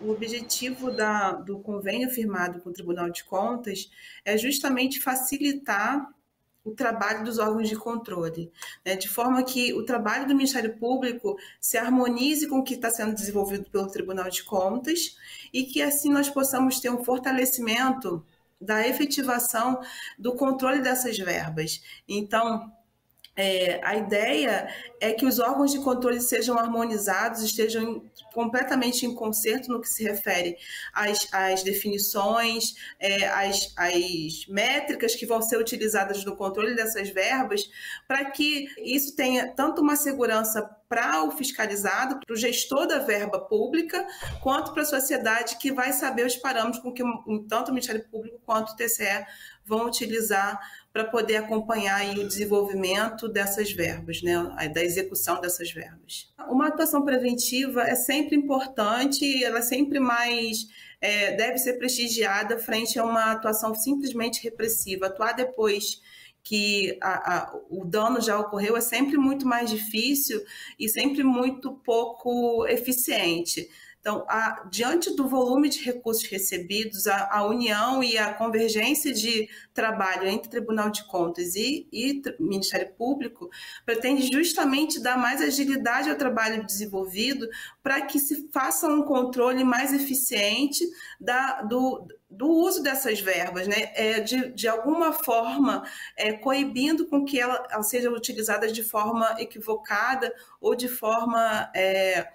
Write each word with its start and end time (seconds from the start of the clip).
O 0.00 0.10
objetivo 0.10 0.90
da, 0.90 1.32
do 1.32 1.58
convênio 1.60 2.10
firmado 2.10 2.60
com 2.60 2.70
o 2.70 2.72
Tribunal 2.72 3.10
de 3.10 3.24
Contas 3.24 3.90
é 4.24 4.36
justamente 4.36 5.00
facilitar 5.00 6.08
o 6.64 6.72
trabalho 6.72 7.24
dos 7.24 7.38
órgãos 7.38 7.68
de 7.68 7.76
controle, 7.76 8.50
né, 8.84 8.96
de 8.96 9.08
forma 9.08 9.42
que 9.42 9.74
o 9.74 9.84
trabalho 9.84 10.26
do 10.26 10.34
Ministério 10.34 10.76
Público 10.78 11.38
se 11.60 11.76
harmonize 11.76 12.48
com 12.48 12.60
o 12.60 12.64
que 12.64 12.74
está 12.74 12.90
sendo 12.90 13.14
desenvolvido 13.14 13.68
pelo 13.70 13.86
Tribunal 13.86 14.30
de 14.30 14.42
Contas 14.42 15.18
e 15.52 15.64
que 15.64 15.82
assim 15.82 16.10
nós 16.10 16.30
possamos 16.30 16.80
ter 16.80 16.90
um 16.90 17.04
fortalecimento 17.04 18.24
da 18.58 18.86
efetivação 18.88 19.78
do 20.18 20.34
controle 20.34 20.80
dessas 20.80 21.18
verbas. 21.18 21.82
Então, 22.08 22.72
é, 23.36 23.80
a 23.82 23.96
ideia 23.96 24.68
é 25.00 25.12
que 25.12 25.26
os 25.26 25.38
órgãos 25.38 25.72
de 25.72 25.80
controle 25.80 26.20
sejam 26.20 26.58
harmonizados, 26.58 27.42
estejam 27.42 28.02
completamente 28.32 29.04
em 29.04 29.14
concerto 29.14 29.70
no 29.70 29.80
que 29.80 29.88
se 29.88 30.04
refere 30.04 30.56
às, 30.92 31.28
às 31.32 31.62
definições, 31.62 32.74
é, 32.98 33.26
às, 33.28 33.72
às 33.76 34.46
métricas 34.48 35.14
que 35.14 35.26
vão 35.26 35.42
ser 35.42 35.58
utilizadas 35.58 36.24
no 36.24 36.36
controle 36.36 36.74
dessas 36.74 37.10
verbas, 37.10 37.68
para 38.06 38.30
que 38.30 38.66
isso 38.78 39.14
tenha 39.16 39.48
tanto 39.48 39.82
uma 39.82 39.96
segurança 39.96 40.62
para 40.88 41.24
o 41.24 41.30
fiscalizado, 41.32 42.20
para 42.24 42.34
o 42.34 42.36
gestor 42.36 42.86
da 42.86 43.00
verba 43.00 43.40
pública, 43.40 44.06
quanto 44.40 44.72
para 44.72 44.82
a 44.82 44.86
sociedade 44.86 45.56
que 45.58 45.72
vai 45.72 45.92
saber 45.92 46.24
os 46.24 46.36
parâmetros 46.36 46.80
com 46.80 46.92
que 46.92 47.02
tanto 47.48 47.70
o 47.70 47.74
Ministério 47.74 48.04
Público 48.08 48.40
quanto 48.44 48.72
o 48.72 48.76
TCE 48.76 49.26
vão 49.66 49.86
utilizar 49.86 50.60
para 50.92 51.04
poder 51.04 51.36
acompanhar 51.36 52.16
o 52.16 52.26
desenvolvimento 52.26 53.28
dessas 53.28 53.72
verbas, 53.72 54.22
né, 54.22 54.34
da 54.72 54.82
execução 54.82 55.40
dessas 55.40 55.72
verbas. 55.72 56.32
Uma 56.48 56.68
atuação 56.68 57.04
preventiva 57.04 57.82
é 57.82 57.94
sempre 57.94 58.36
importante, 58.36 59.42
ela 59.42 59.58
é 59.58 59.62
sempre 59.62 59.98
mais 59.98 60.68
é, 61.00 61.36
deve 61.36 61.58
ser 61.58 61.74
prestigiada 61.74 62.58
frente 62.58 62.98
a 62.98 63.04
uma 63.04 63.32
atuação 63.32 63.74
simplesmente 63.74 64.42
repressiva. 64.42 65.06
Atuar 65.06 65.32
depois 65.34 66.00
que 66.42 66.98
a, 67.02 67.36
a, 67.36 67.60
o 67.68 67.84
dano 67.84 68.22
já 68.22 68.38
ocorreu 68.38 68.74
é 68.74 68.80
sempre 68.80 69.18
muito 69.18 69.46
mais 69.46 69.68
difícil 69.68 70.42
e 70.78 70.88
sempre 70.88 71.22
muito 71.22 71.72
pouco 71.84 72.66
eficiente. 72.66 73.68
Então, 74.04 74.26
a, 74.28 74.66
diante 74.70 75.16
do 75.16 75.26
volume 75.26 75.70
de 75.70 75.82
recursos 75.82 76.26
recebidos, 76.26 77.06
a, 77.06 77.26
a, 77.38 77.46
união 77.46 78.04
e 78.04 78.18
a 78.18 78.34
convergência 78.34 79.14
de 79.14 79.48
trabalho 79.72 80.28
entre 80.28 80.50
Tribunal 80.50 80.90
de 80.90 81.04
Contas 81.04 81.54
e, 81.54 81.88
e 81.90 82.20
Ministério 82.38 82.92
Público 82.98 83.48
pretende 83.86 84.30
justamente 84.30 85.00
dar 85.02 85.16
mais 85.16 85.40
agilidade 85.40 86.10
ao 86.10 86.18
trabalho 86.18 86.66
desenvolvido 86.66 87.48
para 87.82 88.02
que 88.02 88.18
se 88.18 88.46
faça 88.52 88.86
um 88.88 89.04
controle 89.04 89.64
mais 89.64 89.90
eficiente 89.94 90.84
da, 91.18 91.62
do, 91.62 92.06
do 92.28 92.46
uso 92.46 92.82
dessas 92.82 93.20
verbas, 93.20 93.66
né? 93.66 93.90
É, 93.94 94.20
de, 94.20 94.52
de 94.52 94.68
alguma 94.68 95.14
forma 95.14 95.82
é, 96.14 96.34
coibindo 96.34 97.06
com 97.06 97.24
que 97.24 97.40
ela, 97.40 97.66
ela 97.70 97.82
seja 97.82 98.10
utilizada 98.10 98.70
de 98.70 98.82
forma 98.82 99.34
equivocada 99.38 100.30
ou 100.60 100.74
de 100.74 100.88
forma 100.88 101.70
é, 101.74 102.28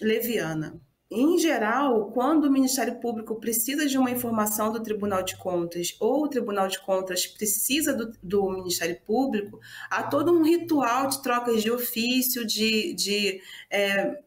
leviana. 0.00 0.80
Em 1.08 1.38
geral, 1.38 2.10
quando 2.10 2.46
o 2.46 2.50
Ministério 2.50 2.98
Público 2.98 3.36
precisa 3.36 3.86
de 3.86 3.96
uma 3.96 4.10
informação 4.10 4.72
do 4.72 4.82
Tribunal 4.82 5.22
de 5.22 5.36
Contas 5.36 5.96
ou 6.00 6.24
o 6.24 6.28
Tribunal 6.28 6.66
de 6.66 6.80
Contas 6.80 7.28
precisa 7.28 7.94
do, 7.94 8.12
do 8.20 8.50
Ministério 8.50 9.00
Público, 9.06 9.60
há 9.88 10.02
todo 10.02 10.32
um 10.32 10.42
ritual 10.42 11.06
de 11.06 11.22
trocas 11.22 11.62
de 11.62 11.70
ofício, 11.70 12.44
de, 12.44 12.92
de 12.94 13.40
é, 13.70 14.20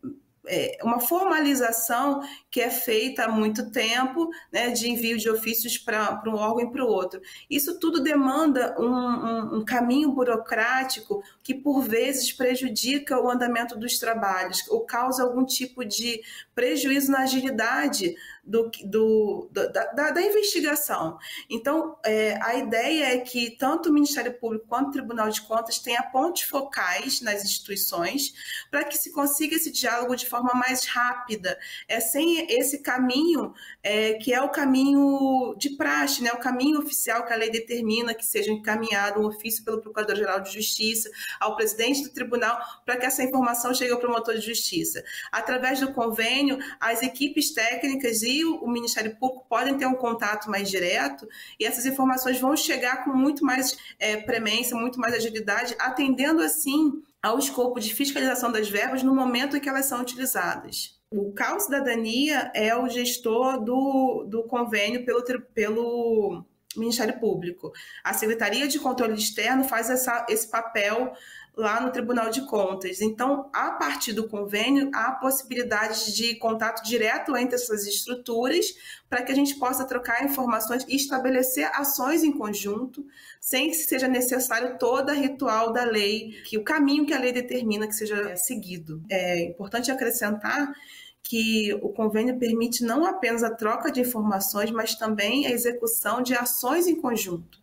é, 0.50 0.78
uma 0.83 1.00
formalização 1.00 2.22
que 2.50 2.59
é 2.59 2.69
feita 2.69 3.25
há 3.25 3.28
muito 3.30 3.72
tempo, 3.72 4.30
né, 4.52 4.69
de 4.72 4.89
envio 4.89 5.17
de 5.17 5.30
ofícios 5.30 5.78
para 5.78 6.22
um 6.25 6.36
órgão 6.36 6.61
e 6.61 6.72
para 6.72 6.83
o 6.83 6.88
outro. 6.88 7.22
Isso 7.50 7.80
tudo 7.80 8.02
demanda 8.02 8.75
um, 8.80 8.86
um, 8.86 9.58
um, 9.58 9.66
caminho 9.66 10.11
burocrático 10.11 11.23
que, 11.44 11.53
por 11.53 11.81
vezes, 11.84 12.31
prejudica 12.34 13.22
o 13.22 13.29
andamento 13.29 13.78
dos 13.78 14.00
trabalhos 14.00 14.68
ou 14.69 14.85
causa 14.85 15.23
algum 15.23 15.46
tipo 15.46 15.85
de 15.85 16.22
prejuízo 16.56 17.12
na 17.12 17.19
agilidade 17.19 18.16
do, 18.49 18.71
do, 18.83 19.49
da, 19.51 19.67
da, 19.67 20.11
da, 20.11 20.21
investigação. 20.21 21.19
Então, 21.47 21.97
é, 22.03 22.39
a 22.41 22.55
ideia 22.55 23.13
é 23.13 23.17
que 23.19 23.51
tanto 23.51 23.89
o 23.89 23.93
Ministério 23.93 24.33
Público 24.33 24.65
quanto 24.67 24.89
o 24.89 24.91
Tribunal 24.91 25.29
de 25.29 25.41
Contas 25.41 25.77
tenha 25.77 26.01
pontos 26.01 26.41
focais 26.41 27.21
nas 27.21 27.43
instituições 27.43 28.33
para 28.71 28.83
que 28.83 28.97
se 28.97 29.11
consiga 29.11 29.55
esse 29.55 29.71
diálogo 29.71 30.15
de 30.15 30.25
forma 30.25 30.53
mais 30.55 30.85
rápida, 30.85 31.59
é, 31.87 31.99
sem 31.99 32.51
esse 32.51 32.79
caminho 32.79 33.53
é, 33.83 34.13
que 34.13 34.33
é 34.33 34.41
o 34.41 34.49
caminho 34.49 35.55
de 35.57 35.71
praxe, 35.71 36.23
né, 36.23 36.31
o 36.31 36.39
caminho 36.39 36.79
oficial 36.79 37.25
que 37.25 37.33
a 37.33 37.35
lei 37.35 37.51
determina 37.51 38.16
que 38.16 38.25
seja 38.25 38.51
encaminhado 38.51 39.21
um 39.21 39.25
ofício 39.25 39.63
pelo 39.63 39.79
Procurador-Geral 39.79 40.41
de 40.41 40.51
Justiça 40.51 41.09
ao 41.39 41.55
presidente 41.55 42.03
do 42.03 42.09
tribunal 42.09 42.59
para 42.83 42.97
que 42.97 43.05
essa 43.05 43.23
informação 43.23 43.73
chegue 43.75 43.91
ao 43.91 43.99
promotor 43.99 44.33
de 44.33 44.41
justiça. 44.41 45.03
Através 45.31 45.79
do 45.79 45.93
convênio, 45.93 46.57
as 46.79 47.03
equipes 47.03 47.53
técnicas 47.53 48.23
o 48.45 48.67
Ministério 48.67 49.16
Público 49.16 49.45
podem 49.47 49.77
ter 49.77 49.85
um 49.85 49.95
contato 49.95 50.50
mais 50.50 50.69
direto 50.69 51.27
e 51.59 51.66
essas 51.66 51.85
informações 51.85 52.39
vão 52.39 52.55
chegar 52.55 53.03
com 53.03 53.11
muito 53.11 53.45
mais 53.45 53.77
é, 54.00 54.17
premência, 54.17 54.75
muito 54.75 55.00
mais 55.00 55.13
agilidade, 55.13 55.75
atendendo 55.79 56.41
assim 56.41 57.01
ao 57.22 57.38
escopo 57.38 57.79
de 57.79 57.94
fiscalização 57.94 58.51
das 58.51 58.69
verbas 58.69 59.03
no 59.03 59.13
momento 59.13 59.57
em 59.57 59.59
que 59.59 59.69
elas 59.69 59.85
são 59.85 60.01
utilizadas. 60.01 60.97
O 61.11 61.33
CAL 61.33 61.59
Cidadania 61.59 62.51
é 62.53 62.75
o 62.75 62.88
gestor 62.88 63.59
do, 63.63 64.25
do 64.28 64.44
convênio 64.44 65.03
pelo, 65.03 65.23
pelo 65.53 66.45
Ministério 66.78 67.19
Público. 67.19 67.72
A 68.03 68.13
Secretaria 68.13 68.67
de 68.67 68.79
Controle 68.79 69.16
Externo 69.16 69.63
faz 69.63 69.89
essa, 69.89 70.25
esse 70.29 70.47
papel 70.47 71.11
lá 71.59 71.81
no 71.81 71.92
Tribunal 71.92 72.30
de 72.30 72.46
Contas. 72.46 73.02
Então, 73.02 73.50
a 73.53 73.72
partir 73.72 74.14
do 74.14 74.28
convênio, 74.28 74.90
há 74.94 75.12
possibilidade 75.12 76.16
de 76.16 76.36
contato 76.36 76.81
direto 76.84 77.36
entre 77.36 77.56
essas 77.56 77.86
estruturas 77.86 78.66
para 79.09 79.22
que 79.22 79.31
a 79.31 79.36
gente 79.36 79.56
possa 79.59 79.86
trocar 79.86 80.24
informações 80.24 80.86
e 80.88 80.96
estabelecer 80.96 81.70
ações 81.74 82.24
em 82.24 82.31
conjunto, 82.31 83.06
sem 83.42 83.70
que 83.70 83.75
seja 83.75 84.08
necessário 84.08 84.78
toda 84.80 85.12
a 85.12 85.16
ritual 85.16 85.74
da 85.74 85.84
lei, 85.84 86.31
que 86.46 86.58
o 86.58 86.64
caminho 86.64 87.06
que 87.06 87.14
a 87.14 87.20
lei 87.20 87.34
determina 87.34 87.88
que 87.88 87.94
seja 87.94 88.36
seguido. 88.38 89.03
É 89.09 89.44
importante 89.44 89.91
acrescentar 89.91 90.74
que 91.22 91.74
o 91.81 91.90
convênio 91.90 92.40
permite 92.40 92.84
não 92.84 93.06
apenas 93.06 93.44
a 93.44 93.53
troca 93.53 93.91
de 93.91 94.02
informações, 94.02 94.72
mas 94.72 94.96
também 94.96 95.46
a 95.46 95.52
execução 95.52 96.22
de 96.24 96.34
ações 96.34 96.88
em 96.88 96.96
conjunto. 96.96 97.59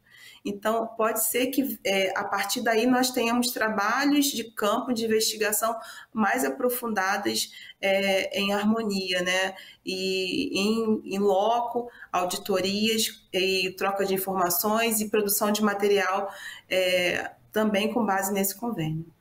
Então, 0.49 0.87
pode 0.87 1.25
ser 1.25 1.49
que 1.49 1.77
é, 1.85 2.17
a 2.17 2.23
partir 2.23 2.61
daí 2.61 2.87
nós 2.87 3.11
tenhamos 3.11 3.51
trabalhos 3.51 4.27
de 4.27 4.45
campo 4.45 4.93
de 4.93 5.05
investigação 5.05 5.77
mais 6.13 6.45
aprofundadas 6.45 7.51
é, 7.81 8.39
em 8.39 8.53
harmonia, 8.55 9.23
né? 9.23 9.57
E 9.85 10.57
em, 10.57 11.03
em 11.17 11.19
loco, 11.19 11.91
auditorias 12.13 13.27
e 13.33 13.75
troca 13.77 14.07
de 14.07 14.15
informações 14.15 15.01
e 15.01 15.11
produção 15.11 15.51
de 15.51 15.63
material 15.65 16.33
é, 16.71 17.33
também 17.51 17.93
com 17.93 18.07
base 18.07 18.33
nesse 18.33 18.55
convênio. 18.55 19.17